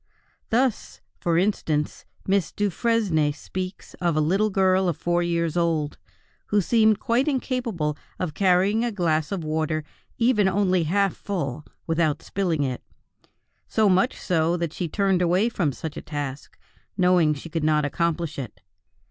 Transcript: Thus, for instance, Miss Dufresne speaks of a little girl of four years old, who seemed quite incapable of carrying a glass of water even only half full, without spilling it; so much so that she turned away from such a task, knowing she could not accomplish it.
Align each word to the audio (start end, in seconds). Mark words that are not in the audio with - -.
Thus, 0.49 0.99
for 1.19 1.37
instance, 1.37 2.05
Miss 2.25 2.51
Dufresne 2.51 3.31
speaks 3.33 3.93
of 4.01 4.15
a 4.15 4.19
little 4.19 4.49
girl 4.49 4.87
of 4.89 4.97
four 4.97 5.21
years 5.21 5.55
old, 5.55 5.99
who 6.47 6.59
seemed 6.59 6.99
quite 6.99 7.27
incapable 7.27 7.95
of 8.17 8.33
carrying 8.33 8.83
a 8.83 8.91
glass 8.91 9.31
of 9.31 9.43
water 9.43 9.83
even 10.17 10.47
only 10.47 10.85
half 10.85 11.15
full, 11.15 11.63
without 11.85 12.23
spilling 12.23 12.63
it; 12.63 12.81
so 13.67 13.87
much 13.87 14.17
so 14.17 14.57
that 14.57 14.73
she 14.73 14.89
turned 14.89 15.21
away 15.21 15.49
from 15.49 15.71
such 15.71 15.95
a 15.95 16.01
task, 16.01 16.57
knowing 16.97 17.35
she 17.35 17.47
could 17.47 17.63
not 17.63 17.85
accomplish 17.85 18.39
it. 18.39 18.59